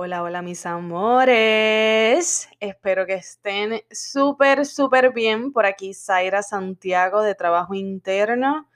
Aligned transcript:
Hola, 0.00 0.22
hola 0.22 0.42
mis 0.42 0.64
amores. 0.64 2.48
Espero 2.60 3.04
que 3.04 3.14
estén 3.14 3.82
súper, 3.90 4.64
súper 4.64 5.12
bien. 5.12 5.52
Por 5.52 5.66
aquí 5.66 5.92
Zaira 5.92 6.44
Santiago 6.44 7.20
de 7.20 7.34
Trabajo 7.34 7.74
Interno. 7.74 8.68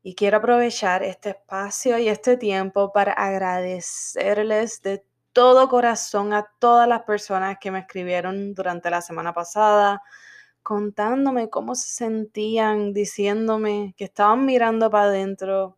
Y 0.00 0.14
quiero 0.14 0.36
aprovechar 0.36 1.02
este 1.02 1.30
espacio 1.30 1.98
y 1.98 2.08
este 2.08 2.36
tiempo 2.36 2.92
para 2.92 3.14
agradecerles 3.14 4.80
de 4.82 5.04
todo 5.32 5.68
corazón 5.68 6.32
a 6.32 6.48
todas 6.60 6.88
las 6.88 7.02
personas 7.02 7.58
que 7.60 7.72
me 7.72 7.80
escribieron 7.80 8.54
durante 8.54 8.90
la 8.90 9.02
semana 9.02 9.32
pasada, 9.32 10.02
contándome 10.62 11.50
cómo 11.50 11.74
se 11.74 11.88
sentían, 11.88 12.92
diciéndome 12.92 13.92
que 13.96 14.04
estaban 14.04 14.46
mirando 14.46 14.88
para 14.88 15.06
adentro, 15.06 15.77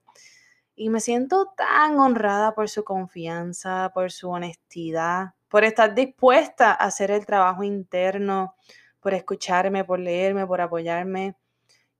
y 0.80 0.88
me 0.88 1.00
siento 1.00 1.52
tan 1.58 1.98
honrada 1.98 2.54
por 2.54 2.70
su 2.70 2.84
confianza, 2.84 3.91
por 3.92 4.10
su 4.10 4.30
honestidad, 4.30 5.34
por 5.50 5.62
estar 5.64 5.94
dispuesta 5.94 6.70
a 6.70 6.86
hacer 6.86 7.10
el 7.10 7.26
trabajo 7.26 7.62
interno, 7.62 8.54
por 8.98 9.12
escucharme, 9.12 9.84
por 9.84 9.98
leerme, 9.98 10.46
por 10.46 10.62
apoyarme. 10.62 11.36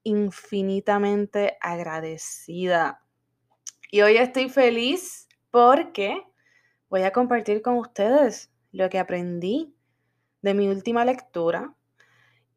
Infinitamente 0.03 1.59
agradecida. 1.61 3.03
Y 3.91 4.01
hoy 4.01 4.17
estoy 4.17 4.49
feliz 4.49 5.29
porque 5.51 6.25
voy 6.89 7.03
a 7.03 7.13
compartir 7.13 7.61
con 7.61 7.77
ustedes 7.77 8.51
lo 8.73 8.89
que 8.89 8.99
aprendí 8.99 9.75
de 10.41 10.55
mi 10.55 10.69
última 10.69 11.05
lectura. 11.05 11.75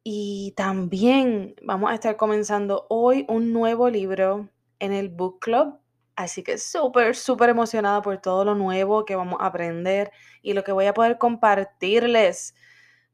Y 0.02 0.54
también 0.56 1.54
vamos 1.62 1.90
a 1.90 1.94
estar 1.94 2.16
comenzando 2.16 2.86
hoy 2.88 3.26
un 3.28 3.52
nuevo 3.52 3.90
libro 3.90 4.48
en 4.78 4.94
el 4.94 5.10
Book 5.10 5.40
Club 5.40 5.83
Así 6.16 6.44
que 6.44 6.58
súper, 6.58 7.16
súper 7.16 7.50
emocionada 7.50 8.00
por 8.02 8.18
todo 8.18 8.44
lo 8.44 8.54
nuevo 8.54 9.04
que 9.04 9.16
vamos 9.16 9.40
a 9.40 9.46
aprender 9.46 10.12
y 10.42 10.52
lo 10.52 10.62
que 10.62 10.72
voy 10.72 10.86
a 10.86 10.94
poder 10.94 11.18
compartirles. 11.18 12.54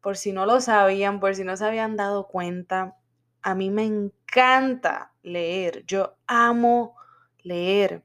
Por 0.03 0.17
si 0.17 0.33
no 0.33 0.47
lo 0.47 0.61
sabían, 0.61 1.21
por 1.21 1.35
si 1.35 1.45
no 1.45 1.57
se 1.57 1.65
habían 1.65 1.97
dado 1.97 2.29
cuenta, 2.29 2.97
a 3.43 3.55
mí 3.55 3.71
me 3.71 3.85
encanta 3.85 5.13
leer. 5.23 5.85
Yo 5.87 6.17
amo 6.27 6.97
leer. 7.43 8.05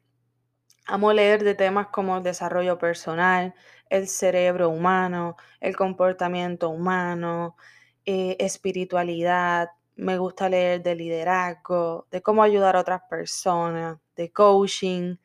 Amo 0.87 1.13
leer 1.13 1.43
de 1.43 1.55
temas 1.55 1.87
como 1.87 2.17
el 2.17 2.23
desarrollo 2.23 2.77
personal, 2.77 3.55
el 3.89 4.07
cerebro 4.07 4.69
humano, 4.69 5.35
el 5.59 5.75
comportamiento 5.75 6.69
humano, 6.69 7.57
eh, 8.05 8.37
espiritualidad. 8.39 9.69
Me 9.95 10.17
gusta 10.17 10.49
leer 10.49 10.83
de 10.83 10.95
liderazgo, 10.95 12.07
de 12.11 12.21
cómo 12.21 12.43
ayudar 12.43 12.75
a 12.77 12.81
otras 12.81 13.01
personas 13.09 13.97
de 14.15 14.31
coaching 14.31 15.17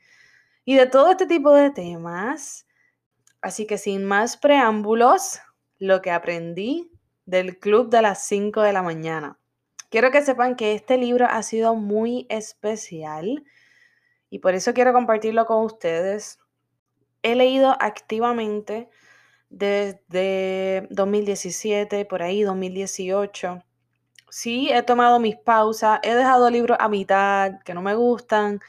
y 0.64 0.76
de 0.76 0.86
todo 0.86 1.10
este 1.10 1.26
tipo 1.26 1.52
de 1.52 1.70
temas. 1.70 2.66
Así 3.42 3.66
que 3.66 3.78
sin 3.78 4.04
más 4.04 4.36
preámbulos, 4.36 5.40
lo 5.78 6.02
que 6.02 6.10
aprendí 6.10 6.90
del 7.24 7.58
club 7.58 7.90
de 7.90 8.02
las 8.02 8.24
5 8.26 8.60
de 8.62 8.72
la 8.72 8.82
mañana. 8.82 9.38
Quiero 9.88 10.10
que 10.10 10.22
sepan 10.22 10.54
que 10.56 10.74
este 10.74 10.98
libro 10.98 11.26
ha 11.28 11.42
sido 11.42 11.74
muy 11.74 12.26
especial 12.28 13.44
y 14.28 14.38
por 14.38 14.54
eso 14.54 14.72
quiero 14.72 14.92
compartirlo 14.92 15.46
con 15.46 15.64
ustedes. 15.64 16.38
He 17.22 17.34
leído 17.34 17.76
activamente 17.80 18.88
desde 19.48 20.86
2017, 20.90 22.04
por 22.04 22.22
ahí 22.22 22.42
2018. 22.42 23.64
Sí, 24.30 24.70
he 24.70 24.82
tomado 24.82 25.18
mis 25.18 25.36
pausas, 25.36 25.98
he 26.04 26.14
dejado 26.14 26.48
libros 26.50 26.78
a 26.80 26.88
mitad 26.88 27.60
que 27.64 27.74
no 27.74 27.82
me 27.82 27.94
gustan, 27.94 28.60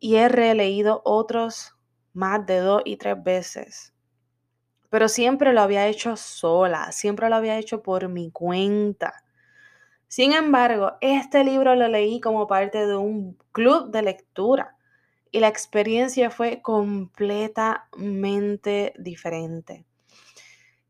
y 0.00 0.16
he 0.16 0.28
releído 0.28 1.02
otros 1.04 1.74
más 2.12 2.44
de 2.46 2.58
dos 2.58 2.82
y 2.84 2.96
tres 2.96 3.22
veces. 3.22 3.94
Pero 4.90 5.08
siempre 5.08 5.52
lo 5.52 5.60
había 5.60 5.86
hecho 5.86 6.16
sola, 6.16 6.90
siempre 6.92 7.28
lo 7.28 7.36
había 7.36 7.58
hecho 7.58 7.82
por 7.82 8.08
mi 8.08 8.30
cuenta. 8.30 9.22
Sin 10.08 10.32
embargo, 10.32 10.92
este 11.00 11.44
libro 11.44 11.74
lo 11.74 11.88
leí 11.88 12.20
como 12.20 12.46
parte 12.46 12.86
de 12.86 12.96
un 12.96 13.36
club 13.52 13.90
de 13.90 14.02
lectura 14.02 14.76
y 15.30 15.40
la 15.40 15.48
experiencia 15.48 16.30
fue 16.30 16.62
completamente 16.62 18.94
diferente. 18.98 19.84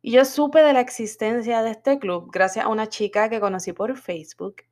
Y 0.00 0.12
yo 0.12 0.24
supe 0.24 0.62
de 0.62 0.72
la 0.72 0.80
existencia 0.80 1.62
de 1.62 1.72
este 1.72 1.98
club 1.98 2.30
gracias 2.32 2.64
a 2.64 2.68
una 2.68 2.88
chica 2.88 3.28
que 3.28 3.40
conocí 3.40 3.72
por 3.72 3.96
Facebook 3.96 4.62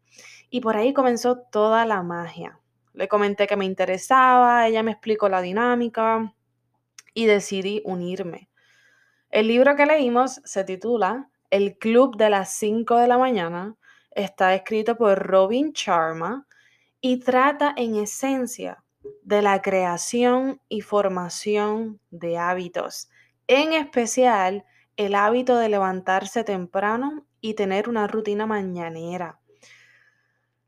y 0.50 0.60
por 0.60 0.76
ahí 0.76 0.94
comenzó 0.94 1.38
toda 1.38 1.84
la 1.84 2.04
magia. 2.04 2.60
Le 2.96 3.08
comenté 3.08 3.46
que 3.46 3.58
me 3.58 3.66
interesaba, 3.66 4.66
ella 4.66 4.82
me 4.82 4.93
explicó 4.93 5.28
la 5.28 5.43
dinámica 5.43 6.32
y 7.12 7.26
decidí 7.26 7.82
unirme. 7.84 8.48
El 9.28 9.48
libro 9.48 9.76
que 9.76 9.84
leímos 9.84 10.40
se 10.44 10.64
titula 10.64 11.28
El 11.50 11.76
Club 11.76 12.16
de 12.16 12.31
las 12.31 12.54
5 12.54 12.96
de 12.96 13.06
la 13.06 13.19
mañana. 13.19 13.76
Está 14.12 14.54
escrito 14.54 14.96
por 14.96 15.19
Robin 15.19 15.72
Sharma 15.75 16.46
y 17.02 17.19
trata 17.19 17.75
en 17.76 17.96
esencia 17.96 18.82
de 19.22 19.42
la 19.42 19.60
creación 19.60 20.62
y 20.70 20.81
formación 20.81 22.00
de 22.08 22.38
hábitos, 22.38 23.10
en 23.46 23.75
especial 23.75 24.64
el 24.96 25.14
hábito 25.16 25.58
de 25.58 25.69
levantarse 25.69 26.44
temprano 26.44 27.26
y 27.42 27.52
tener 27.52 27.90
una 27.90 28.06
rutina 28.06 28.46
mañanera. 28.46 29.38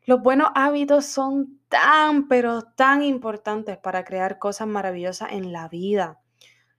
Los 0.08 0.22
buenos 0.22 0.48
hábitos 0.54 1.04
son 1.04 1.60
tan, 1.68 2.28
pero 2.28 2.62
tan 2.62 3.02
importantes 3.02 3.76
para 3.76 4.04
crear 4.04 4.38
cosas 4.38 4.66
maravillosas 4.66 5.32
en 5.32 5.52
la 5.52 5.68
vida. 5.68 6.18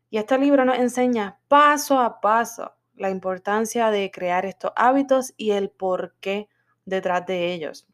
Y 0.10 0.18
este 0.18 0.40
libro 0.40 0.66
nos 0.66 0.80
enseña 0.80 1.38
paso 1.48 2.00
a 2.00 2.22
paso 2.22 2.74
la 2.96 3.12
importancia 3.12 3.92
de 3.92 4.10
crear 4.10 4.48
estos 4.48 4.72
hábitos 4.76 5.36
y 5.38 5.52
el 5.52 5.70
porqué 5.70 6.50
detrás 6.86 7.28
de 7.28 7.54
ellos. 7.54 7.88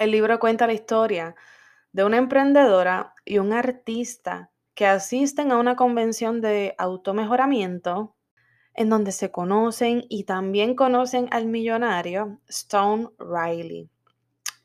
El 0.00 0.10
libro 0.10 0.40
cuenta 0.40 0.66
la 0.66 0.72
historia 0.72 1.36
de 1.92 2.02
una 2.02 2.16
emprendedora 2.16 3.14
y 3.24 3.38
un 3.38 3.52
artista 3.52 4.50
que 4.74 4.84
asisten 4.84 5.52
a 5.52 5.58
una 5.58 5.76
convención 5.76 6.40
de 6.40 6.74
automejoramiento 6.76 8.16
en 8.74 8.88
donde 8.88 9.12
se 9.12 9.30
conocen 9.30 10.06
y 10.08 10.24
también 10.24 10.74
conocen 10.74 11.28
al 11.30 11.46
millonario 11.46 12.40
Stone 12.48 13.10
Riley. 13.16 13.88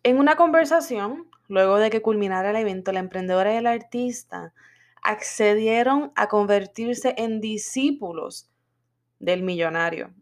En 0.06 0.20
una 0.20 0.36
conversación, 0.36 1.28
luego 1.48 1.78
de 1.78 1.90
que 1.90 2.04
culminara 2.04 2.52
el 2.52 2.58
evento, 2.58 2.92
la 2.92 3.00
emprendedora 3.00 3.56
y 3.56 3.58
el 3.58 3.66
artista 3.66 4.54
accedieron 5.02 6.12
a 6.16 6.28
convertirse 6.28 7.16
en 7.18 7.42
discípulos 7.42 8.48
del 9.18 9.42
millonario, 9.42 10.14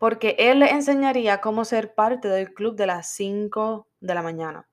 porque 0.00 0.34
él 0.40 0.58
les 0.58 0.72
enseñaría 0.72 1.40
cómo 1.40 1.64
ser 1.64 1.94
parte 1.94 2.26
del 2.26 2.52
club 2.52 2.74
de 2.74 2.88
las 2.88 3.08
5 3.12 3.86
de 4.00 4.12
la 4.12 4.22
mañana. 4.22 4.68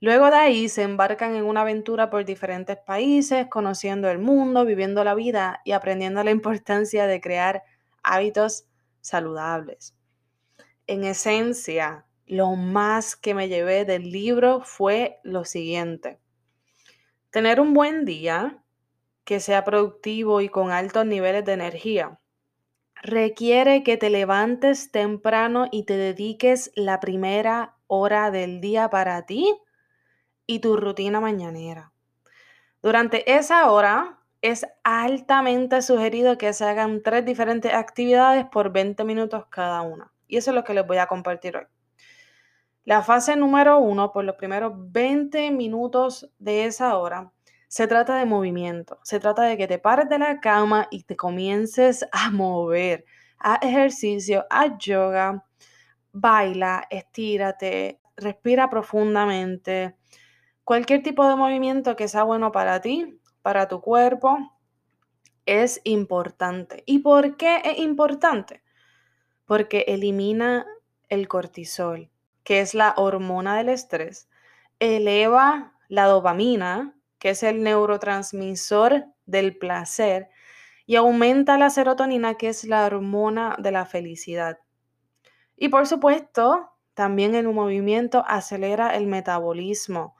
Luego 0.00 0.30
de 0.30 0.36
ahí 0.36 0.70
se 0.70 0.80
embarcan 0.80 1.34
en 1.34 1.44
una 1.44 1.60
aventura 1.60 2.08
por 2.08 2.24
diferentes 2.24 2.78
países, 2.78 3.48
conociendo 3.48 4.08
el 4.08 4.18
mundo, 4.18 4.64
viviendo 4.64 5.04
la 5.04 5.14
vida 5.14 5.60
y 5.66 5.72
aprendiendo 5.72 6.24
la 6.24 6.30
importancia 6.30 7.06
de 7.06 7.20
crear 7.20 7.64
hábitos 8.02 8.64
saludables. 9.02 9.94
En 10.86 11.04
esencia, 11.04 12.06
lo 12.26 12.56
más 12.56 13.16
que 13.16 13.34
me 13.34 13.48
llevé 13.48 13.84
del 13.84 14.10
libro 14.10 14.60
fue 14.60 15.18
lo 15.22 15.44
siguiente. 15.44 16.18
Tener 17.30 17.60
un 17.60 17.74
buen 17.74 18.04
día, 18.04 18.62
que 19.24 19.40
sea 19.40 19.64
productivo 19.64 20.40
y 20.40 20.48
con 20.48 20.70
altos 20.70 21.06
niveles 21.06 21.44
de 21.44 21.52
energía, 21.52 22.18
requiere 23.02 23.82
que 23.82 23.96
te 23.96 24.10
levantes 24.10 24.90
temprano 24.90 25.68
y 25.70 25.84
te 25.84 25.96
dediques 25.96 26.72
la 26.74 27.00
primera 27.00 27.76
hora 27.86 28.30
del 28.30 28.60
día 28.60 28.88
para 28.88 29.26
ti 29.26 29.54
y 30.46 30.60
tu 30.60 30.76
rutina 30.76 31.20
mañanera. 31.20 31.92
Durante 32.82 33.34
esa 33.34 33.70
hora 33.70 34.20
es 34.42 34.66
altamente 34.82 35.80
sugerido 35.80 36.36
que 36.36 36.52
se 36.52 36.64
hagan 36.66 37.02
tres 37.02 37.24
diferentes 37.24 37.72
actividades 37.72 38.44
por 38.46 38.72
20 38.72 39.02
minutos 39.04 39.46
cada 39.48 39.80
una. 39.82 40.12
Y 40.28 40.36
eso 40.36 40.50
es 40.50 40.54
lo 40.54 40.64
que 40.64 40.74
les 40.74 40.86
voy 40.86 40.98
a 40.98 41.06
compartir 41.06 41.56
hoy. 41.56 41.64
La 42.84 43.02
fase 43.02 43.36
número 43.36 43.78
uno, 43.78 44.12
por 44.12 44.24
los 44.24 44.36
primeros 44.36 44.72
20 44.76 45.50
minutos 45.50 46.30
de 46.38 46.66
esa 46.66 46.96
hora, 46.98 47.32
se 47.68 47.86
trata 47.86 48.16
de 48.16 48.26
movimiento. 48.26 49.00
Se 49.02 49.18
trata 49.20 49.42
de 49.42 49.56
que 49.56 49.66
te 49.66 49.78
pares 49.78 50.08
de 50.08 50.18
la 50.18 50.40
cama 50.40 50.86
y 50.90 51.04
te 51.04 51.16
comiences 51.16 52.06
a 52.12 52.30
mover, 52.30 53.04
a 53.38 53.56
ejercicio, 53.56 54.46
a 54.50 54.76
yoga, 54.78 55.44
baila, 56.12 56.86
estírate, 56.90 58.00
respira 58.16 58.68
profundamente, 58.70 59.96
Cualquier 60.64 61.02
tipo 61.02 61.28
de 61.28 61.36
movimiento 61.36 61.94
que 61.94 62.08
sea 62.08 62.22
bueno 62.22 62.50
para 62.50 62.80
ti, 62.80 63.20
para 63.42 63.68
tu 63.68 63.82
cuerpo, 63.82 64.38
es 65.44 65.82
importante. 65.84 66.82
¿Y 66.86 67.00
por 67.00 67.36
qué 67.36 67.60
es 67.62 67.78
importante? 67.80 68.62
Porque 69.44 69.84
elimina 69.88 70.64
el 71.10 71.28
cortisol, 71.28 72.10
que 72.44 72.60
es 72.60 72.74
la 72.74 72.94
hormona 72.96 73.56
del 73.56 73.70
estrés, 73.70 74.28
eleva 74.78 75.74
la 75.88 76.04
dopamina, 76.04 76.94
que 77.18 77.30
es 77.30 77.42
el 77.42 77.62
neurotransmisor 77.62 79.06
del 79.26 79.56
placer, 79.56 80.28
y 80.86 80.96
aumenta 80.96 81.58
la 81.58 81.70
serotonina, 81.70 82.34
que 82.34 82.48
es 82.48 82.64
la 82.64 82.84
hormona 82.84 83.56
de 83.58 83.72
la 83.72 83.86
felicidad. 83.86 84.58
Y 85.56 85.68
por 85.70 85.86
supuesto, 85.86 86.70
también 86.94 87.34
el 87.34 87.48
movimiento 87.48 88.22
acelera 88.26 88.94
el 88.94 89.06
metabolismo, 89.06 90.14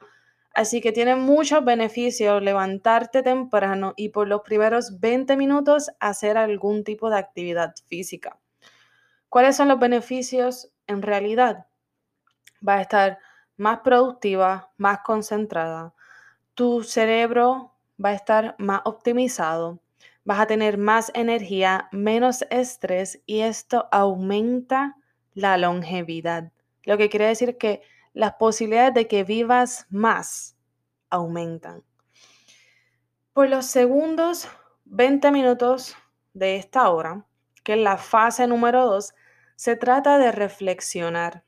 Así 0.54 0.80
que 0.80 0.92
tiene 0.92 1.16
muchos 1.16 1.64
beneficios 1.64 2.40
levantarte 2.40 3.24
temprano 3.24 3.92
y 3.96 4.10
por 4.10 4.28
los 4.28 4.42
primeros 4.42 5.00
20 5.00 5.36
minutos 5.36 5.90
hacer 5.98 6.38
algún 6.38 6.84
tipo 6.84 7.10
de 7.10 7.18
actividad 7.18 7.74
física. 7.88 8.38
¿Cuáles 9.28 9.56
son 9.56 9.66
los 9.66 9.80
beneficios 9.80 10.70
en 10.86 11.02
realidad? 11.02 11.66
Va 12.66 12.76
a 12.76 12.82
estar 12.82 13.18
más 13.56 13.80
productiva, 13.80 14.72
más 14.76 15.00
concentrada. 15.00 15.94
Tu 16.54 16.82
cerebro 16.82 17.74
va 18.02 18.10
a 18.10 18.14
estar 18.14 18.54
más 18.58 18.80
optimizado. 18.84 19.80
Vas 20.24 20.40
a 20.40 20.46
tener 20.46 20.78
más 20.78 21.10
energía, 21.14 21.88
menos 21.92 22.46
estrés 22.50 23.20
y 23.26 23.40
esto 23.40 23.88
aumenta 23.92 24.96
la 25.34 25.58
longevidad. 25.58 26.50
Lo 26.84 26.96
que 26.96 27.08
quiere 27.08 27.26
decir 27.26 27.58
que 27.58 27.82
las 28.14 28.34
posibilidades 28.34 28.94
de 28.94 29.08
que 29.08 29.24
vivas 29.24 29.86
más 29.90 30.56
aumentan. 31.10 31.82
Por 33.32 33.48
los 33.48 33.66
segundos 33.66 34.48
20 34.84 35.30
minutos 35.32 35.96
de 36.34 36.56
esta 36.56 36.88
hora, 36.88 37.26
que 37.64 37.74
es 37.74 37.78
la 37.80 37.96
fase 37.96 38.46
número 38.46 38.86
2, 38.86 39.14
se 39.56 39.76
trata 39.76 40.18
de 40.18 40.30
reflexionar. 40.30 41.42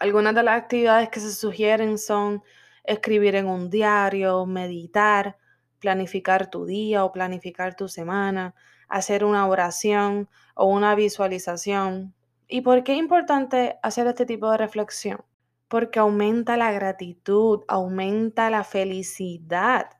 Algunas 0.00 0.34
de 0.34 0.42
las 0.42 0.60
actividades 0.60 1.08
que 1.08 1.20
se 1.20 1.34
sugieren 1.34 1.98
son 1.98 2.42
escribir 2.84 3.34
en 3.34 3.46
un 3.46 3.70
diario, 3.70 4.46
meditar, 4.46 5.38
planificar 5.78 6.50
tu 6.50 6.64
día 6.64 7.04
o 7.04 7.12
planificar 7.12 7.74
tu 7.74 7.88
semana, 7.88 8.54
hacer 8.88 9.24
una 9.24 9.46
oración 9.46 10.28
o 10.54 10.66
una 10.66 10.94
visualización. 10.94 12.14
¿Y 12.48 12.62
por 12.62 12.82
qué 12.82 12.92
es 12.92 12.98
importante 12.98 13.78
hacer 13.82 14.06
este 14.06 14.24
tipo 14.24 14.50
de 14.50 14.56
reflexión? 14.56 15.24
porque 15.68 15.98
aumenta 15.98 16.56
la 16.56 16.72
gratitud, 16.72 17.60
aumenta 17.68 18.50
la 18.50 18.64
felicidad. 18.64 19.90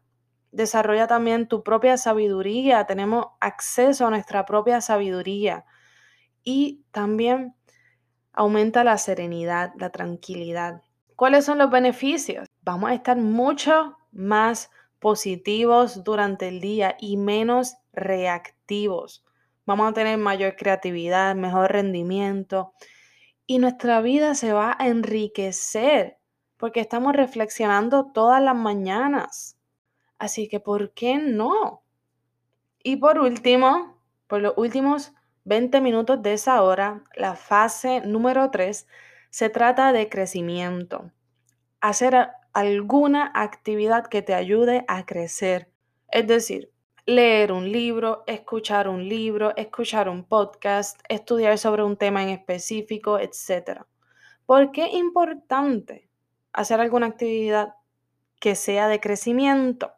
Desarrolla 0.51 1.07
también 1.07 1.47
tu 1.47 1.63
propia 1.63 1.99
sabiduría, 1.99 2.87
tenemos 2.87 3.27
acceso 3.39 4.07
a 4.07 4.11
nuestra 4.11 4.47
propia 4.47 4.81
sabiduría 4.81 5.67
y 6.43 6.85
también 6.91 7.55
aumenta 8.39 8.85
la 8.85 8.97
serenidad, 8.99 9.73
la 9.77 9.91
tranquilidad. 9.91 10.83
¿Cuáles 11.17 11.45
son 11.45 11.59
los 11.59 11.71
beneficios? 11.71 12.47
Vamos 12.63 12.91
a 12.91 12.95
estar 12.95 13.17
mucho 13.17 13.99
más 14.13 14.71
positivos 15.01 16.05
durante 16.05 16.47
el 16.47 16.61
día 16.61 16.97
y 17.01 17.17
menos 17.17 17.79
reactivos. 17.93 19.25
Vamos 19.67 19.91
a 19.91 19.93
tener 19.93 20.19
mayor 20.19 20.55
creatividad, 20.55 21.35
mejor 21.35 21.73
rendimiento 21.73 22.73
y 23.45 23.59
nuestra 23.59 24.01
vida 24.01 24.37
se 24.37 24.53
va 24.53 24.77
a 24.79 24.87
enriquecer 24.87 26.19
porque 26.59 26.79
estamos 26.79 27.15
reflexionando 27.15 28.13
todas 28.13 28.41
las 28.41 28.55
mañanas. 28.55 29.59
Así 30.17 30.49
que, 30.49 30.61
¿por 30.61 30.93
qué 30.93 31.19
no? 31.19 31.83
Y 32.85 32.97
por 32.97 33.19
último, 33.19 34.01
por 34.29 34.43
los 34.43 34.55
últimos 34.57 35.13
20 35.49 35.81
minutos 35.81 36.23
de 36.23 36.35
esa 36.35 36.63
hora, 36.63 37.03
la 37.17 37.35
fase 37.35 38.03
número 38.03 38.51
3 38.51 38.87
se 39.31 39.49
trata 39.49 39.93
de 39.95 40.11
crecimiento. 40.11 41.11
Hacer 41.81 42.29
alguna 42.53 43.33
actividad 43.35 44.07
que 44.09 44.21
te 44.21 44.35
ayude 44.35 44.85
a 44.89 45.07
crecer. 45.07 45.73
Es 46.11 46.27
decir, 46.27 46.71
leer 47.07 47.53
un 47.53 47.73
libro, 47.73 48.25
escuchar 48.27 48.89
un 48.89 49.09
libro, 49.09 49.57
escuchar 49.57 50.11
un 50.11 50.25
podcast, 50.25 51.01
estudiar 51.09 51.57
sobre 51.57 51.83
un 51.83 51.97
tema 51.97 52.23
en 52.23 52.29
específico, 52.29 53.19
etc. 53.19 53.87
¿Por 54.45 54.71
qué 54.71 54.85
es 54.85 54.95
importante 54.95 56.11
hacer 56.53 56.79
alguna 56.79 57.07
actividad 57.07 57.75
que 58.39 58.55
sea 58.55 58.87
de 58.87 59.01
crecimiento? 59.01 59.95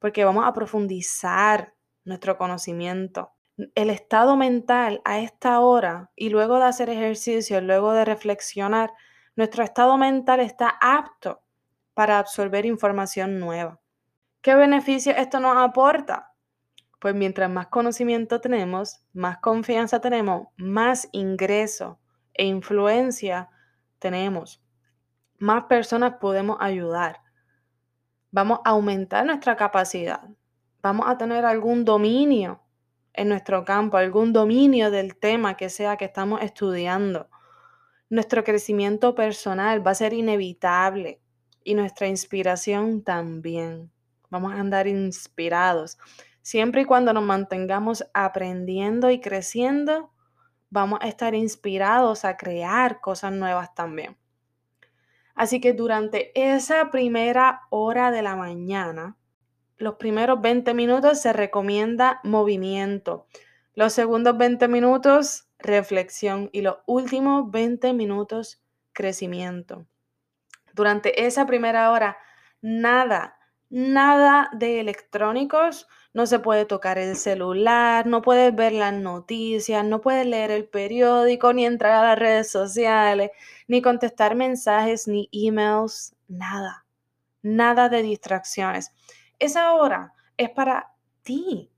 Porque 0.00 0.24
vamos 0.24 0.44
a 0.44 0.52
profundizar 0.52 1.72
nuestro 2.04 2.36
conocimiento. 2.36 3.30
El 3.74 3.90
estado 3.90 4.36
mental 4.36 5.02
a 5.04 5.18
esta 5.18 5.60
hora 5.60 6.10
y 6.16 6.30
luego 6.30 6.58
de 6.58 6.64
hacer 6.64 6.88
ejercicio, 6.88 7.60
luego 7.60 7.92
de 7.92 8.04
reflexionar, 8.04 8.92
nuestro 9.36 9.64
estado 9.64 9.96
mental 9.98 10.40
está 10.40 10.78
apto 10.80 11.42
para 11.94 12.18
absorber 12.18 12.64
información 12.66 13.38
nueva. 13.38 13.80
¿Qué 14.42 14.54
beneficio 14.54 15.12
esto 15.12 15.40
nos 15.40 15.56
aporta? 15.56 16.32
Pues 17.00 17.14
mientras 17.14 17.50
más 17.50 17.66
conocimiento 17.66 18.40
tenemos, 18.40 19.02
más 19.12 19.38
confianza 19.38 20.00
tenemos, 20.00 20.48
más 20.56 21.08
ingreso 21.12 21.98
e 22.32 22.46
influencia 22.46 23.50
tenemos, 23.98 24.62
más 25.38 25.64
personas 25.64 26.14
podemos 26.20 26.56
ayudar. 26.60 27.20
Vamos 28.30 28.60
a 28.64 28.70
aumentar 28.70 29.26
nuestra 29.26 29.56
capacidad. 29.56 30.28
Vamos 30.82 31.06
a 31.08 31.18
tener 31.18 31.44
algún 31.44 31.84
dominio 31.84 32.62
en 33.12 33.28
nuestro 33.28 33.64
campo, 33.64 33.96
algún 33.96 34.32
dominio 34.32 34.90
del 34.90 35.16
tema 35.16 35.56
que 35.56 35.68
sea 35.68 35.96
que 35.96 36.04
estamos 36.04 36.42
estudiando. 36.42 37.28
Nuestro 38.08 38.44
crecimiento 38.44 39.14
personal 39.14 39.86
va 39.86 39.92
a 39.92 39.94
ser 39.96 40.12
inevitable 40.12 41.20
y 41.64 41.74
nuestra 41.74 42.08
inspiración 42.08 43.02
también. 43.02 43.90
vamos 44.30 44.52
a 44.52 44.60
andar 44.60 44.86
inspirados. 44.86 45.98
Siempre 46.42 46.82
y 46.82 46.84
cuando 46.84 47.12
nos 47.12 47.24
mantengamos 47.24 48.04
aprendiendo 48.14 49.10
y 49.10 49.20
creciendo, 49.20 50.12
vamos 50.70 51.00
a 51.02 51.08
estar 51.08 51.34
inspirados 51.34 52.24
a 52.24 52.36
crear 52.36 53.00
cosas 53.00 53.32
nuevas 53.32 53.74
también. 53.74 54.16
Así 55.34 55.60
que 55.60 55.72
durante 55.72 56.32
esa 56.34 56.90
primera 56.90 57.62
hora 57.70 58.10
de 58.10 58.22
la 58.22 58.36
mañana, 58.36 59.16
los 59.80 59.94
primeros 59.94 60.40
20 60.40 60.74
minutos 60.74 61.20
se 61.20 61.32
recomienda 61.32 62.20
movimiento. 62.22 63.26
Los 63.74 63.94
segundos 63.94 64.36
20 64.36 64.68
minutos, 64.68 65.48
reflexión. 65.58 66.50
Y 66.52 66.60
los 66.60 66.76
últimos 66.86 67.50
20 67.50 67.94
minutos, 67.94 68.62
crecimiento. 68.92 69.86
Durante 70.74 71.26
esa 71.26 71.46
primera 71.46 71.90
hora, 71.90 72.18
nada, 72.60 73.38
nada 73.70 74.50
de 74.52 74.80
electrónicos. 74.80 75.88
No 76.12 76.26
se 76.26 76.40
puede 76.40 76.66
tocar 76.66 76.98
el 76.98 77.16
celular, 77.16 78.06
no 78.06 78.20
puedes 78.20 78.54
ver 78.54 78.72
las 78.72 78.92
noticias, 78.92 79.82
no 79.82 80.02
puedes 80.02 80.26
leer 80.26 80.50
el 80.50 80.68
periódico, 80.68 81.54
ni 81.54 81.64
entrar 81.64 81.92
a 81.92 82.08
las 82.08 82.18
redes 82.18 82.50
sociales, 82.50 83.30
ni 83.66 83.80
contestar 83.80 84.34
mensajes, 84.34 85.08
ni 85.08 85.30
emails, 85.32 86.14
nada. 86.28 86.84
Nada 87.42 87.88
de 87.88 88.02
distracciones. 88.02 88.92
Esa 89.40 89.74
hora 89.74 90.14
es 90.36 90.50
para 90.50 90.94
ti, 91.22 91.70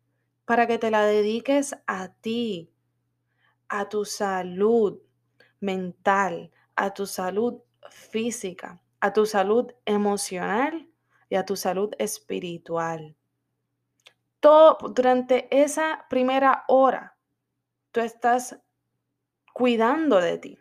para 0.45 0.67
que 0.67 0.79
te 0.79 0.91
la 0.91 1.07
dediques 1.07 1.75
a 1.87 2.09
ti, 2.09 2.71
a 3.69 3.89
tu 3.89 4.05
salud 4.05 5.01
mental, 5.61 6.51
a 6.77 6.93
tu 6.93 7.07
salud 7.07 7.63
física, 7.89 8.83
a 9.01 9.13
tu 9.13 9.25
salud 9.25 9.73
emocional 9.87 10.91
y 11.31 11.37
a 11.37 11.47
tu 11.47 11.57
salud 11.57 11.95
espiritual. 11.99 13.17
Todo 14.41 14.77
durante 14.91 15.49
esa 15.51 16.05
primera 16.11 16.65
hora, 16.69 17.17
tú 17.93 18.01
estás 18.01 18.59
cuidando 19.55 20.21
de 20.21 20.39
ti 20.39 20.59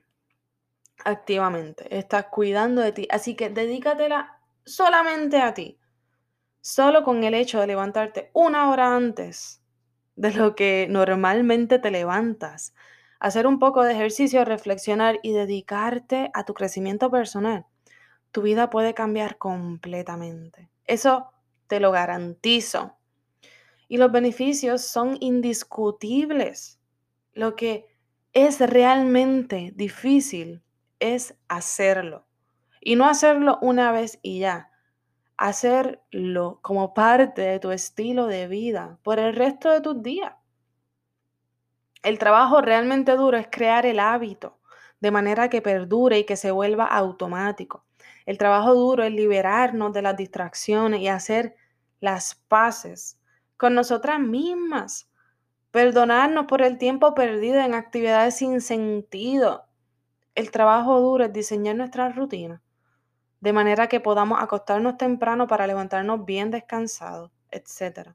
activamente, 1.04 1.98
estás 1.98 2.26
cuidando 2.26 2.82
de 2.82 2.92
ti. 2.92 3.08
Así 3.10 3.36
que 3.36 3.50
dedícatela 3.50 4.40
solamente 4.66 5.42
a 5.42 5.54
ti. 5.54 5.81
Solo 6.62 7.04
con 7.04 7.24
el 7.24 7.34
hecho 7.34 7.60
de 7.60 7.68
levantarte 7.68 8.30
una 8.34 8.70
hora 8.70 8.96
antes 8.96 9.62
de 10.16 10.32
lo 10.34 10.56
que 10.56 10.88
normalmente 10.90 11.80
te 11.80 11.90
levantas, 11.90 12.76
hacer 13.20 13.48
un 13.48 13.60
poco 13.60 13.84
de 13.84 13.94
ejercicio, 13.94 14.46
reflexionar 14.46 15.20
y 15.24 15.34
dedicarte 15.34 16.30
a 16.34 16.46
tu 16.46 16.54
crecimiento 16.54 17.10
personal, 17.10 17.66
tu 18.32 18.42
vida 18.44 18.70
puede 18.70 18.94
cambiar 18.94 19.38
completamente. 19.38 20.70
Eso 20.86 21.32
te 21.68 21.80
lo 21.80 21.92
garantizo. 21.92 22.98
Y 23.88 23.98
los 23.98 24.12
beneficios 24.12 24.82
son 24.82 25.18
indiscutibles. 25.20 26.80
Lo 27.34 27.56
que 27.56 27.88
es 28.34 28.60
realmente 28.60 29.72
difícil 29.76 30.64
es 31.00 31.36
hacerlo. 31.48 32.26
Y 32.80 32.96
no 32.96 33.08
hacerlo 33.08 33.60
una 33.62 33.92
vez 33.92 34.20
y 34.22 34.40
ya, 34.40 34.71
hacerlo 35.42 36.60
como 36.62 36.94
parte 36.94 37.42
de 37.42 37.60
tu 37.60 37.72
estilo 37.72 38.28
de 38.28 38.48
vida 38.48 39.00
por 39.02 39.18
el 39.18 39.36
resto 39.36 39.72
de 39.72 39.82
tus 39.82 40.04
días. 40.04 40.34
El 42.04 42.20
trabajo 42.20 42.62
realmente 42.62 43.16
duro 43.16 43.38
es 43.38 43.48
crear 43.52 43.88
el 43.88 44.00
hábito 44.00 44.60
de 45.00 45.10
manera 45.10 45.50
que 45.50 45.64
perdure 45.64 46.20
y 46.20 46.26
que 46.26 46.36
se 46.36 46.52
vuelva 46.52 46.86
automático. 46.86 47.86
El 48.28 48.38
trabajo 48.38 48.76
duro 48.76 49.04
es 49.04 49.12
liberarnos 49.12 49.94
de 49.94 50.04
las 50.04 50.16
distracciones 50.16 51.02
y 51.02 51.08
hacer 51.08 51.56
las 52.00 52.36
paces 52.48 53.20
con 53.58 53.74
nosotras 53.74 54.20
mismas. 54.20 55.10
Perdonarnos 55.72 56.46
por 56.46 56.62
el 56.62 56.78
tiempo 56.78 57.16
perdido 57.16 57.60
en 57.62 57.74
actividades 57.74 58.36
sin 58.36 58.62
sentido. 58.62 59.66
El 60.36 60.52
trabajo 60.52 61.00
duro 61.00 61.26
es 61.26 61.34
diseñar 61.34 61.76
nuestra 61.76 62.10
rutina 62.10 62.62
de 63.42 63.54
manera 63.54 63.88
que 63.88 64.00
podamos 64.00 64.42
acostarnos 64.42 64.98
temprano 64.98 65.48
para 65.48 65.68
levantarnos 65.68 66.26
bien 66.26 66.52
descansados, 66.52 67.32
etc. 67.50 68.12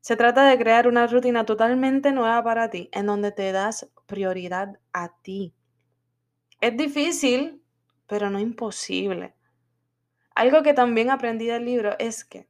Se 0.00 0.16
trata 0.16 0.48
de 0.48 0.58
crear 0.58 0.88
una 0.88 1.06
rutina 1.06 1.44
totalmente 1.44 2.12
nueva 2.12 2.42
para 2.42 2.70
ti, 2.70 2.88
en 2.92 3.06
donde 3.06 3.30
te 3.30 3.52
das 3.52 3.90
prioridad 4.06 4.80
a 4.92 5.14
ti. 5.20 5.54
Es 6.62 6.76
difícil, 6.76 7.62
pero 8.06 8.30
no 8.30 8.40
imposible. 8.40 9.34
Algo 10.34 10.62
que 10.62 10.72
también 10.72 11.10
aprendí 11.10 11.46
del 11.46 11.66
libro 11.66 11.96
es 11.98 12.24
que 12.24 12.48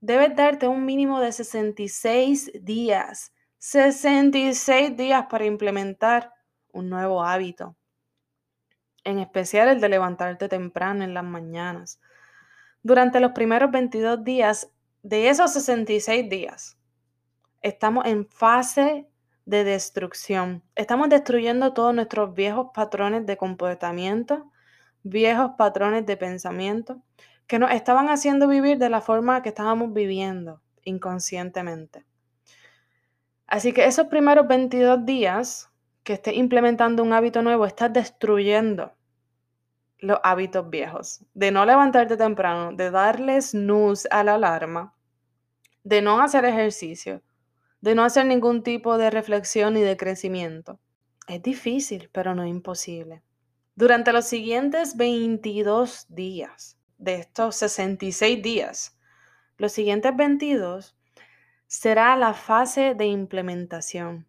debes 0.00 0.36
darte 0.36 0.68
un 0.68 0.84
mínimo 0.84 1.18
de 1.18 1.32
66 1.32 2.52
días, 2.62 3.32
66 3.56 4.96
días 4.96 5.26
para 5.30 5.46
implementar 5.46 6.32
un 6.72 6.90
nuevo 6.90 7.24
hábito 7.24 7.77
en 9.08 9.18
especial 9.20 9.68
el 9.68 9.80
de 9.80 9.88
levantarte 9.88 10.48
temprano 10.48 11.02
en 11.02 11.14
las 11.14 11.24
mañanas. 11.24 11.98
Durante 12.82 13.20
los 13.20 13.32
primeros 13.32 13.70
22 13.70 14.22
días 14.22 14.70
de 15.02 15.30
esos 15.30 15.52
66 15.54 16.28
días, 16.28 16.76
estamos 17.62 18.04
en 18.04 18.26
fase 18.28 19.08
de 19.46 19.64
destrucción. 19.64 20.62
Estamos 20.74 21.08
destruyendo 21.08 21.72
todos 21.72 21.94
nuestros 21.94 22.34
viejos 22.34 22.68
patrones 22.74 23.24
de 23.24 23.38
comportamiento, 23.38 24.50
viejos 25.02 25.52
patrones 25.56 26.04
de 26.04 26.16
pensamiento 26.18 27.00
que 27.46 27.58
nos 27.58 27.70
estaban 27.70 28.10
haciendo 28.10 28.46
vivir 28.46 28.76
de 28.76 28.90
la 28.90 29.00
forma 29.00 29.40
que 29.40 29.48
estábamos 29.48 29.94
viviendo 29.94 30.60
inconscientemente. 30.84 32.04
Así 33.46 33.72
que 33.72 33.86
esos 33.86 34.08
primeros 34.08 34.46
22 34.46 35.06
días 35.06 35.70
que 36.04 36.12
estés 36.12 36.34
implementando 36.34 37.02
un 37.02 37.14
hábito 37.14 37.40
nuevo, 37.40 37.64
estás 37.64 37.90
destruyendo 37.92 38.97
los 40.00 40.18
hábitos 40.22 40.68
viejos, 40.70 41.24
de 41.34 41.50
no 41.50 41.64
levantarte 41.64 42.16
temprano, 42.16 42.72
de 42.72 42.90
darle 42.90 43.40
snooze 43.40 44.08
a 44.10 44.24
la 44.24 44.34
alarma, 44.34 44.94
de 45.82 46.02
no 46.02 46.20
hacer 46.20 46.44
ejercicio, 46.44 47.22
de 47.80 47.94
no 47.94 48.04
hacer 48.04 48.26
ningún 48.26 48.62
tipo 48.62 48.98
de 48.98 49.10
reflexión 49.10 49.76
y 49.76 49.82
de 49.82 49.96
crecimiento. 49.96 50.78
Es 51.26 51.42
difícil, 51.42 52.10
pero 52.12 52.34
no 52.34 52.46
imposible. 52.46 53.22
Durante 53.74 54.12
los 54.12 54.26
siguientes 54.26 54.96
22 54.96 56.06
días, 56.08 56.78
de 56.98 57.14
estos 57.14 57.56
66 57.56 58.42
días, 58.42 58.98
los 59.56 59.72
siguientes 59.72 60.16
22 60.16 60.96
será 61.66 62.16
la 62.16 62.34
fase 62.34 62.94
de 62.94 63.06
implementación, 63.06 64.26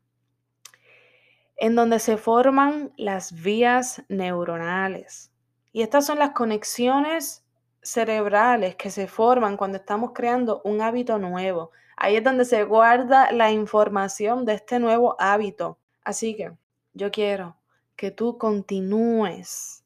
en 1.58 1.76
donde 1.76 2.00
se 2.00 2.18
forman 2.18 2.94
las 2.96 3.42
vías 3.42 4.04
neuronales, 4.08 5.32
y 5.72 5.82
estas 5.82 6.06
son 6.06 6.20
las 6.20 6.32
conexiones 6.32 7.44
cerebrales 7.82 8.76
que 8.76 8.90
se 8.90 9.08
forman 9.08 9.58
cuando 9.58 9.78
estamos 9.78 10.12
creando 10.14 10.62
un 10.64 10.82
hábito 10.82 11.18
nuevo. 11.18 11.72
Ahí 11.96 12.16
es 12.16 12.24
donde 12.24 12.46
se 12.46 12.64
guarda 12.64 13.32
la 13.32 13.52
información 13.52 14.46
de 14.46 14.54
este 14.54 14.80
nuevo 14.80 15.16
hábito. 15.20 15.78
Así 16.04 16.36
que 16.36 16.52
yo 16.94 17.12
quiero 17.12 17.58
que 17.96 18.12
tú 18.12 18.38
continúes 18.38 19.84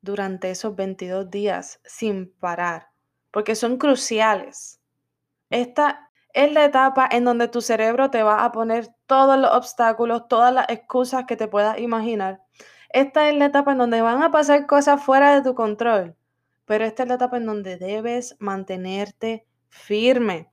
durante 0.00 0.50
esos 0.50 0.74
22 0.74 1.30
días 1.30 1.80
sin 1.84 2.32
parar, 2.32 2.90
porque 3.30 3.54
son 3.54 3.78
cruciales. 3.78 4.80
Esta 5.48 6.10
es 6.32 6.52
la 6.52 6.64
etapa 6.64 7.08
en 7.10 7.24
donde 7.24 7.48
tu 7.48 7.60
cerebro 7.60 8.10
te 8.10 8.22
va 8.22 8.44
a 8.44 8.52
poner 8.52 8.88
todos 9.06 9.38
los 9.38 9.52
obstáculos, 9.52 10.26
todas 10.28 10.52
las 10.52 10.68
excusas 10.68 11.24
que 11.26 11.36
te 11.36 11.46
puedas 11.46 11.78
imaginar 11.78 12.42
esta 12.92 13.28
es 13.28 13.36
la 13.36 13.46
etapa 13.46 13.72
en 13.72 13.78
donde 13.78 14.02
van 14.02 14.22
a 14.22 14.30
pasar 14.30 14.66
cosas 14.66 15.02
fuera 15.02 15.34
de 15.34 15.42
tu 15.42 15.54
control, 15.54 16.16
pero 16.64 16.84
esta 16.84 17.02
es 17.02 17.08
la 17.08 17.16
etapa 17.16 17.36
en 17.36 17.46
donde 17.46 17.76
debes 17.76 18.36
mantenerte 18.38 19.46
firme 19.68 20.50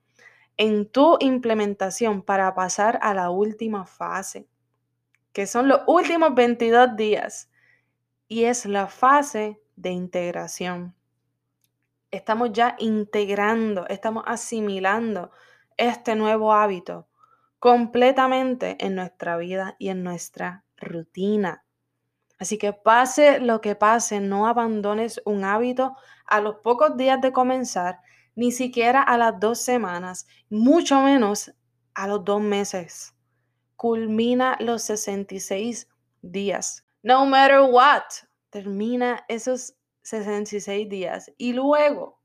en 0.56 0.90
tu 0.90 1.16
implementación 1.20 2.22
para 2.22 2.54
pasar 2.54 2.98
a 3.02 3.14
la 3.14 3.30
última 3.30 3.86
fase, 3.86 4.46
que 5.32 5.46
son 5.46 5.68
los 5.68 5.80
últimos 5.86 6.34
22 6.34 6.96
días, 6.96 7.50
y 8.28 8.44
es 8.44 8.66
la 8.66 8.86
fase 8.86 9.60
de 9.76 9.90
integración. 9.90 10.94
Estamos 12.10 12.52
ya 12.52 12.76
integrando, 12.78 13.86
estamos 13.88 14.24
asimilando 14.26 15.30
este 15.76 16.14
nuevo 16.14 16.52
hábito 16.52 17.08
completamente 17.58 18.76
en 18.84 18.94
nuestra 18.94 19.36
vida 19.36 19.76
y 19.78 19.88
en 19.88 20.02
nuestra 20.02 20.64
rutina. 20.76 21.64
Así 22.40 22.56
que 22.56 22.72
pase 22.72 23.38
lo 23.38 23.60
que 23.60 23.74
pase, 23.74 24.18
no 24.18 24.46
abandones 24.46 25.20
un 25.26 25.44
hábito 25.44 25.94
a 26.24 26.40
los 26.40 26.56
pocos 26.56 26.96
días 26.96 27.20
de 27.20 27.32
comenzar, 27.32 28.00
ni 28.34 28.50
siquiera 28.50 29.02
a 29.02 29.18
las 29.18 29.38
dos 29.38 29.60
semanas, 29.60 30.26
mucho 30.48 31.02
menos 31.02 31.52
a 31.92 32.08
los 32.08 32.24
dos 32.24 32.40
meses. 32.40 33.14
Culmina 33.76 34.56
los 34.58 34.82
66 34.84 35.86
días. 36.22 36.86
No 37.02 37.26
matter 37.26 37.60
what, 37.60 38.04
termina 38.48 39.22
esos 39.28 39.74
66 40.02 40.88
días 40.88 41.30
y 41.36 41.52
luego 41.52 42.22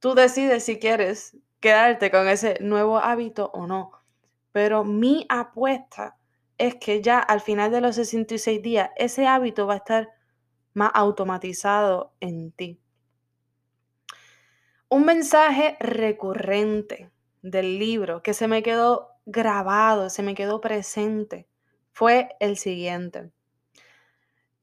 tú 0.00 0.14
decides 0.14 0.64
si 0.64 0.78
quieres 0.78 1.36
quedarte 1.60 2.10
con 2.10 2.26
ese 2.26 2.56
nuevo 2.62 2.96
hábito 2.96 3.50
o 3.52 3.66
no. 3.66 3.92
Pero 4.52 4.82
mi 4.82 5.26
apuesta 5.28 6.16
es 6.58 6.76
que 6.76 7.02
ya 7.02 7.18
al 7.18 7.40
final 7.40 7.70
de 7.70 7.80
los 7.80 7.96
66 7.96 8.62
días 8.62 8.90
ese 8.96 9.26
hábito 9.26 9.66
va 9.66 9.74
a 9.74 9.78
estar 9.78 10.10
más 10.74 10.90
automatizado 10.94 12.14
en 12.20 12.52
ti. 12.52 12.80
Un 14.88 15.04
mensaje 15.04 15.76
recurrente 15.80 17.10
del 17.42 17.78
libro 17.78 18.22
que 18.22 18.34
se 18.34 18.48
me 18.48 18.62
quedó 18.62 19.08
grabado, 19.26 20.10
se 20.10 20.22
me 20.22 20.34
quedó 20.34 20.60
presente, 20.60 21.48
fue 21.92 22.36
el 22.40 22.56
siguiente. 22.56 23.30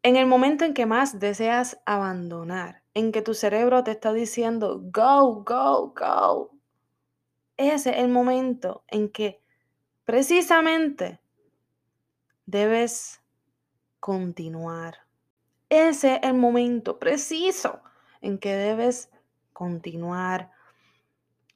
En 0.01 0.15
el 0.15 0.25
momento 0.25 0.65
en 0.65 0.73
que 0.73 0.85
más 0.85 1.19
deseas 1.19 1.81
abandonar, 1.85 2.83
en 2.93 3.11
que 3.11 3.21
tu 3.21 3.33
cerebro 3.33 3.83
te 3.83 3.91
está 3.91 4.13
diciendo, 4.13 4.81
go, 4.83 5.43
go, 5.43 5.93
go, 5.93 6.53
ese 7.57 7.91
es 7.91 7.97
el 7.97 8.09
momento 8.09 8.83
en 8.87 9.09
que 9.09 9.41
precisamente 10.05 11.19
debes 12.45 13.21
continuar. 13.99 14.99
Ese 15.69 16.15
es 16.15 16.23
el 16.23 16.33
momento 16.35 16.99
preciso 16.99 17.81
en 18.21 18.37
que 18.37 18.55
debes 18.55 19.09
continuar. 19.53 20.51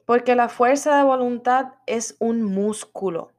Porque 0.05 0.35
la 0.35 0.49
fuerza 0.49 0.97
de 0.97 1.03
voluntad 1.03 1.73
es 1.85 2.15
un 2.19 2.41
músculo. 2.41 3.31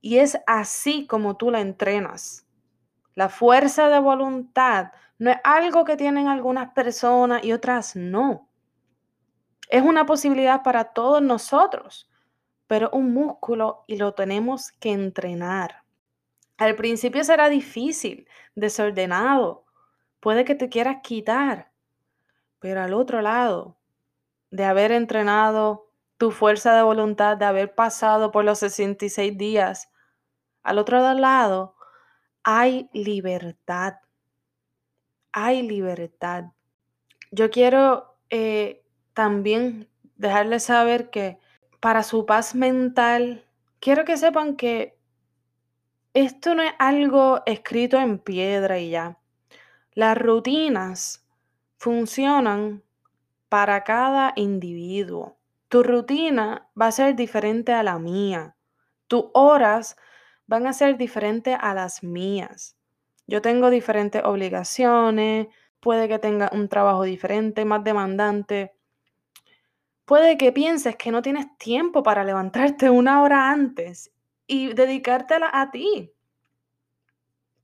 Y 0.00 0.18
es 0.18 0.38
así 0.46 1.06
como 1.06 1.36
tú 1.36 1.50
la 1.50 1.60
entrenas. 1.60 2.46
La 3.14 3.28
fuerza 3.28 3.88
de 3.88 4.00
voluntad 4.00 4.92
no 5.18 5.30
es 5.30 5.36
algo 5.44 5.84
que 5.84 5.96
tienen 5.96 6.28
algunas 6.28 6.72
personas 6.72 7.44
y 7.44 7.52
otras 7.52 7.94
no. 7.94 8.48
Es 9.68 9.82
una 9.82 10.06
posibilidad 10.06 10.62
para 10.62 10.84
todos 10.84 11.22
nosotros, 11.22 12.10
pero 12.66 12.90
un 12.92 13.12
músculo 13.12 13.84
y 13.86 13.96
lo 13.96 14.14
tenemos 14.14 14.72
que 14.72 14.92
entrenar. 14.92 15.81
Al 16.58 16.76
principio 16.76 17.24
será 17.24 17.48
difícil, 17.48 18.28
desordenado, 18.54 19.64
puede 20.20 20.44
que 20.44 20.54
te 20.54 20.68
quieras 20.68 20.98
quitar, 21.02 21.72
pero 22.58 22.82
al 22.82 22.94
otro 22.94 23.22
lado, 23.22 23.78
de 24.50 24.64
haber 24.64 24.92
entrenado 24.92 25.90
tu 26.18 26.30
fuerza 26.30 26.76
de 26.76 26.82
voluntad, 26.82 27.36
de 27.36 27.46
haber 27.46 27.74
pasado 27.74 28.30
por 28.30 28.44
los 28.44 28.60
66 28.60 29.36
días, 29.36 29.90
al 30.62 30.78
otro 30.78 31.00
lado 31.14 31.74
hay 32.44 32.88
libertad. 32.92 33.94
Hay 35.32 35.62
libertad. 35.62 36.44
Yo 37.30 37.50
quiero 37.50 38.18
eh, 38.30 38.84
también 39.14 39.88
dejarles 40.16 40.64
saber 40.64 41.10
que 41.10 41.38
para 41.80 42.02
su 42.02 42.26
paz 42.26 42.54
mental, 42.54 43.44
quiero 43.80 44.04
que 44.04 44.16
sepan 44.16 44.56
que 44.56 44.98
esto 46.14 46.54
no 46.54 46.62
es 46.62 46.72
algo 46.78 47.40
escrito 47.46 47.98
en 47.98 48.18
piedra 48.18 48.78
y 48.78 48.90
ya. 48.90 49.18
Las 49.94 50.16
rutinas 50.18 51.26
funcionan 51.78 52.82
para 53.48 53.82
cada 53.84 54.32
individuo. 54.36 55.38
Tu 55.68 55.82
rutina 55.82 56.68
va 56.78 56.88
a 56.88 56.92
ser 56.92 57.16
diferente 57.16 57.72
a 57.72 57.82
la 57.82 57.98
mía. 57.98 58.56
Tus 59.08 59.24
horas 59.32 59.96
van 60.46 60.66
a 60.66 60.74
ser 60.74 60.98
diferentes 60.98 61.56
a 61.58 61.72
las 61.72 62.02
mías. 62.02 62.76
Yo 63.26 63.40
tengo 63.40 63.70
diferentes 63.70 64.22
obligaciones, 64.24 65.46
puede 65.80 66.08
que 66.08 66.18
tenga 66.18 66.50
un 66.52 66.68
trabajo 66.68 67.04
diferente, 67.04 67.64
más 67.64 67.84
demandante. 67.84 68.74
Puede 70.04 70.36
que 70.36 70.52
pienses 70.52 70.96
que 70.96 71.10
no 71.10 71.22
tienes 71.22 71.46
tiempo 71.56 72.02
para 72.02 72.22
levantarte 72.22 72.90
una 72.90 73.22
hora 73.22 73.50
antes 73.50 74.12
y 74.52 74.74
dedicártela 74.74 75.48
a 75.50 75.70
ti. 75.70 76.12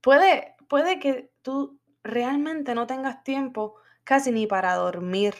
Puede, 0.01 0.55
puede 0.67 0.99
que 0.99 1.31
tú 1.43 1.79
realmente 2.01 2.73
no 2.73 2.87
tengas 2.87 3.23
tiempo 3.23 3.75
casi 4.03 4.31
ni 4.31 4.47
para 4.47 4.73
dormir. 4.73 5.35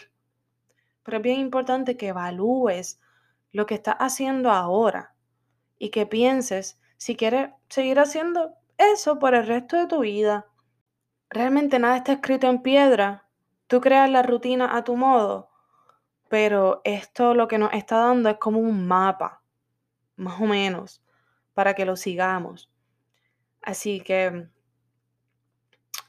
Pero 1.01 1.17
es 1.17 1.23
bien 1.23 1.39
importante 1.39 1.97
que 1.97 2.09
evalúes 2.09 3.01
lo 3.51 3.65
que 3.65 3.73
estás 3.73 3.95
haciendo 3.97 4.51
ahora 4.51 5.15
y 5.79 5.89
que 5.89 6.05
pienses 6.05 6.79
si 6.97 7.15
quieres 7.15 7.49
seguir 7.67 7.99
haciendo 7.99 8.53
eso 8.77 9.17
por 9.17 9.33
el 9.33 9.47
resto 9.47 9.75
de 9.75 9.87
tu 9.87 10.01
vida. 10.01 10.45
Realmente 11.31 11.79
nada 11.79 11.97
está 11.97 12.13
escrito 12.13 12.47
en 12.47 12.61
piedra. 12.61 13.27
Tú 13.65 13.81
creas 13.81 14.07
la 14.11 14.21
rutina 14.21 14.77
a 14.77 14.83
tu 14.83 14.95
modo, 14.95 15.49
pero 16.27 16.81
esto 16.83 17.33
lo 17.33 17.47
que 17.47 17.57
nos 17.57 17.73
está 17.73 17.97
dando 17.97 18.29
es 18.29 18.37
como 18.37 18.59
un 18.59 18.87
mapa, 18.87 19.41
más 20.15 20.39
o 20.39 20.45
menos, 20.45 21.01
para 21.59 21.73
que 21.73 21.83
lo 21.83 21.97
sigamos. 21.97 22.69
Así 23.61 23.99
que 23.99 24.47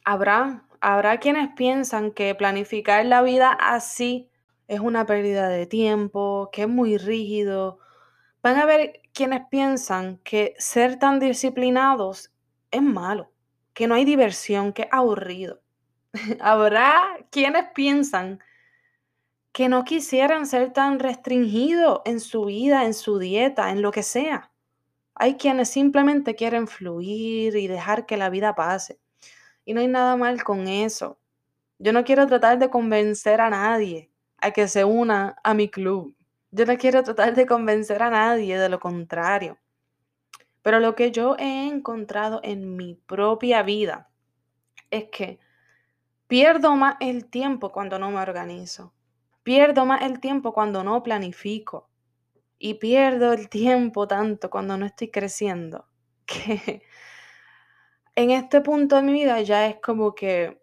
habrá, 0.05 0.63
habrá 0.81 1.19
quienes 1.19 1.49
piensan 1.57 2.13
que 2.13 2.37
planificar 2.37 3.05
la 3.05 3.21
vida 3.21 3.51
así 3.51 4.31
es 4.69 4.79
una 4.79 5.07
pérdida 5.07 5.49
de 5.49 5.67
tiempo, 5.67 6.51
que 6.53 6.63
es 6.63 6.69
muy 6.69 6.99
rígido, 6.99 7.81
Van 8.45 8.59
a 8.59 8.63
haber 8.63 9.03
quienes 9.13 9.43
piensan 9.51 10.19
que 10.19 10.55
ser 10.57 11.01
tan 11.01 11.19
disciplinados 11.19 12.33
es 12.71 12.81
malo, 12.81 13.33
que 13.75 13.89
no 13.89 13.97
hay 13.97 14.05
diversión, 14.05 14.73
que 14.73 14.83
es 14.83 14.89
aburrido. 14.93 15.61
Habrá 16.41 17.19
quienes 17.31 17.65
piensan 17.75 18.39
que 19.51 19.69
no 19.69 19.83
quisieran 19.83 20.47
ser 20.47 20.73
tan 20.73 21.01
restringidos 21.01 22.03
en 22.05 22.21
su 22.21 22.45
vida, 22.45 22.85
en 22.85 22.95
su 22.95 23.19
dieta, 23.19 23.73
en 23.73 23.83
lo 23.83 23.91
que 23.91 24.05
sea. 24.05 24.50
Hay 25.23 25.37
quienes 25.37 25.69
simplemente 25.69 26.35
quieren 26.35 26.67
fluir 26.67 27.55
y 27.55 27.67
dejar 27.67 28.07
que 28.07 28.17
la 28.17 28.31
vida 28.31 28.55
pase. 28.55 28.99
Y 29.67 29.75
no 29.75 29.83
hay 29.83 29.87
nada 29.87 30.17
mal 30.17 30.43
con 30.43 30.67
eso. 30.67 31.19
Yo 31.79 31.93
no 31.93 32.05
quiero 32.05 32.27
tratar 32.27 32.59
de 32.59 32.71
convencer 32.71 33.43
a 33.43 33.51
nadie 33.51 34.11
a 34.39 34.53
que 34.53 34.67
se 34.67 34.83
una 34.83 35.37
a 35.45 35.53
mi 35.53 35.69
club. 35.69 36.17
Yo 36.51 36.65
no 36.65 36.75
quiero 36.79 37.03
tratar 37.03 37.35
de 37.35 37.45
convencer 37.45 38.03
a 38.03 38.09
nadie 38.09 38.59
de 38.59 38.71
lo 38.71 38.81
contrario. 38.81 39.59
Pero 40.63 40.81
lo 40.81 40.95
que 40.95 41.11
yo 41.11 41.37
he 41.39 41.69
encontrado 41.69 42.41
en 42.43 42.75
mi 42.75 42.95
propia 42.95 43.63
vida 43.63 44.09
es 44.91 45.11
que 45.13 45.39
pierdo 46.29 46.77
más 46.77 46.97
el 47.01 47.27
tiempo 47.27 47.73
cuando 47.73 47.99
no 47.99 48.11
me 48.11 48.21
organizo. 48.21 48.95
Pierdo 49.43 49.85
más 49.85 50.01
el 50.01 50.19
tiempo 50.19 50.55
cuando 50.55 50.83
no 50.83 51.03
planifico. 51.03 51.90
Y 52.61 52.75
pierdo 52.75 53.33
el 53.33 53.49
tiempo 53.49 54.07
tanto 54.07 54.51
cuando 54.51 54.77
no 54.77 54.87
estoy 54.87 55.11
creciendo. 55.11 55.87
Que 56.27 56.83
en 58.15 58.31
este 58.31 58.61
punto 58.61 58.95
de 58.95 59.03
mi 59.03 59.13
vida 59.13 59.41
ya 59.41 59.67
es 59.67 59.81
como 59.81 60.15
que 60.15 60.63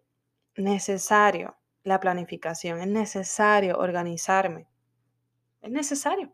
necesario 0.55 1.57
la 1.83 1.99
planificación, 1.99 2.79
es 2.79 2.87
necesario 2.87 3.77
organizarme 3.77 4.69
es 5.61 5.71
necesario. 5.71 6.33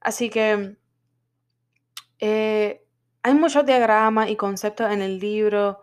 Así 0.00 0.30
que 0.30 0.76
eh, 2.18 2.84
hay 3.22 3.34
muchos 3.34 3.66
diagramas 3.66 4.30
y 4.30 4.36
conceptos 4.36 4.90
en 4.92 5.02
el 5.02 5.18
libro 5.18 5.82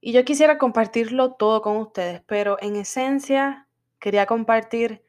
y 0.00 0.12
yo 0.12 0.24
quisiera 0.24 0.58
compartirlo 0.58 1.32
todo 1.34 1.62
con 1.62 1.78
ustedes, 1.78 2.22
pero 2.26 2.58
en 2.60 2.76
esencia 2.76 3.68
quería 3.98 4.26
compartir 4.26 5.03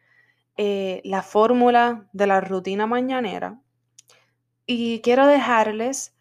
eh, 0.57 1.01
la 1.03 1.21
fórmula 1.21 2.07
de 2.13 2.27
la 2.27 2.41
rutina 2.41 2.87
mañanera 2.87 3.59
y 4.65 5.01
quiero 5.01 5.27
dejarles 5.27 6.15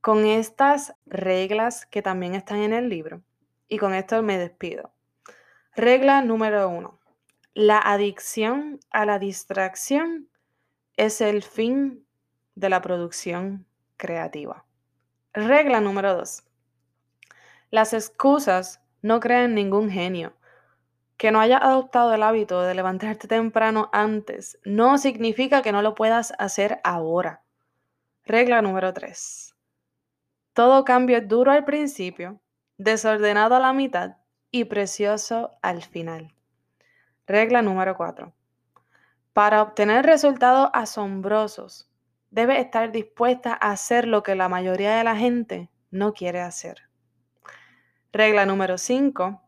con 0.00 0.24
estas 0.24 0.94
reglas 1.04 1.84
que 1.86 2.00
también 2.02 2.34
están 2.34 2.58
en 2.58 2.72
el 2.72 2.88
libro 2.88 3.22
y 3.68 3.78
con 3.78 3.94
esto 3.94 4.22
me 4.22 4.38
despido. 4.38 4.92
Regla 5.74 6.22
número 6.22 6.68
uno. 6.68 7.00
La 7.54 7.78
adicción 7.78 8.80
a 8.90 9.04
la 9.04 9.18
distracción 9.18 10.28
es 10.96 11.20
el 11.20 11.42
fin 11.42 12.06
de 12.54 12.70
la 12.70 12.80
producción 12.80 13.66
creativa. 13.96 14.64
Regla 15.32 15.80
número 15.80 16.14
dos. 16.14 16.44
Las 17.70 17.92
excusas 17.92 18.80
no 19.02 19.20
crean 19.20 19.54
ningún 19.54 19.90
genio. 19.90 20.34
Que 21.16 21.30
no 21.30 21.40
hayas 21.40 21.62
adoptado 21.62 22.12
el 22.14 22.22
hábito 22.22 22.62
de 22.62 22.74
levantarte 22.74 23.26
temprano 23.28 23.88
antes 23.92 24.58
no 24.64 24.98
significa 24.98 25.62
que 25.62 25.72
no 25.72 25.82
lo 25.82 25.94
puedas 25.94 26.34
hacer 26.38 26.80
ahora. 26.84 27.42
Regla 28.24 28.60
número 28.60 28.92
tres. 28.92 29.54
Todo 30.52 30.84
cambio 30.84 31.18
es 31.18 31.28
duro 31.28 31.52
al 31.52 31.64
principio, 31.64 32.40
desordenado 32.78 33.54
a 33.56 33.60
la 33.60 33.72
mitad 33.72 34.16
y 34.50 34.64
precioso 34.64 35.58
al 35.62 35.82
final. 35.82 36.34
Regla 37.26 37.60
número 37.60 37.96
4. 37.96 38.32
Para 39.32 39.62
obtener 39.62 40.06
resultados 40.06 40.70
asombrosos, 40.72 41.90
debe 42.30 42.60
estar 42.60 42.92
dispuesta 42.92 43.52
a 43.52 43.72
hacer 43.72 44.06
lo 44.06 44.22
que 44.22 44.34
la 44.34 44.48
mayoría 44.48 44.96
de 44.96 45.04
la 45.04 45.16
gente 45.16 45.70
no 45.90 46.14
quiere 46.14 46.40
hacer. 46.40 46.88
Regla 48.12 48.46
número 48.46 48.78
5. 48.78 49.42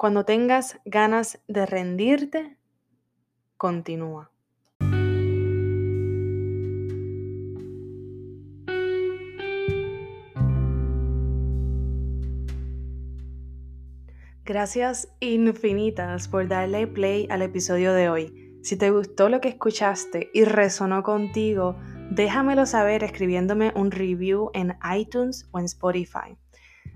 Cuando 0.00 0.24
tengas 0.24 0.80
ganas 0.86 1.42
de 1.46 1.66
rendirte, 1.66 2.56
continúa. 3.58 4.30
Gracias 14.42 15.12
infinitas 15.20 16.28
por 16.28 16.48
darle 16.48 16.86
play 16.86 17.26
al 17.28 17.42
episodio 17.42 17.92
de 17.92 18.08
hoy. 18.08 18.58
Si 18.62 18.78
te 18.78 18.90
gustó 18.90 19.28
lo 19.28 19.42
que 19.42 19.48
escuchaste 19.48 20.30
y 20.32 20.44
resonó 20.44 21.02
contigo, 21.02 21.76
déjamelo 22.10 22.64
saber 22.64 23.04
escribiéndome 23.04 23.74
un 23.76 23.90
review 23.90 24.50
en 24.54 24.78
iTunes 24.96 25.46
o 25.50 25.58
en 25.58 25.66
Spotify. 25.66 26.38